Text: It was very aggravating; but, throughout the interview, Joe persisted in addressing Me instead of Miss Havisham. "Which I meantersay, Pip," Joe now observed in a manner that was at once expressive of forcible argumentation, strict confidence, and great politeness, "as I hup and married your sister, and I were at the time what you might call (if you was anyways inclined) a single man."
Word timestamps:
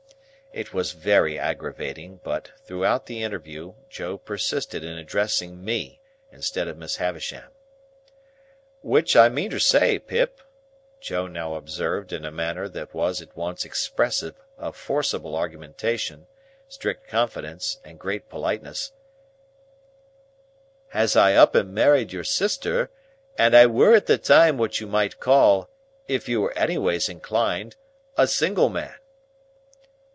It 0.53 0.73
was 0.73 0.91
very 0.91 1.39
aggravating; 1.39 2.19
but, 2.25 2.51
throughout 2.65 3.05
the 3.05 3.23
interview, 3.23 3.73
Joe 3.89 4.17
persisted 4.17 4.83
in 4.83 4.97
addressing 4.97 5.63
Me 5.63 6.01
instead 6.29 6.67
of 6.67 6.77
Miss 6.77 6.97
Havisham. 6.97 7.49
"Which 8.81 9.15
I 9.15 9.29
meantersay, 9.29 9.97
Pip," 10.05 10.41
Joe 10.99 11.27
now 11.27 11.55
observed 11.55 12.11
in 12.11 12.25
a 12.25 12.31
manner 12.31 12.67
that 12.67 12.93
was 12.93 13.21
at 13.21 13.33
once 13.33 13.63
expressive 13.63 14.35
of 14.57 14.75
forcible 14.75 15.37
argumentation, 15.37 16.27
strict 16.67 17.07
confidence, 17.07 17.79
and 17.85 17.97
great 17.97 18.27
politeness, 18.27 18.91
"as 20.93 21.15
I 21.15 21.31
hup 21.31 21.55
and 21.55 21.73
married 21.73 22.11
your 22.11 22.25
sister, 22.25 22.91
and 23.37 23.55
I 23.55 23.67
were 23.67 23.93
at 23.95 24.07
the 24.07 24.17
time 24.17 24.57
what 24.57 24.81
you 24.81 24.87
might 24.87 25.21
call 25.21 25.69
(if 26.09 26.27
you 26.27 26.41
was 26.41 26.51
anyways 26.57 27.07
inclined) 27.07 27.77
a 28.17 28.27
single 28.27 28.67
man." 28.67 28.95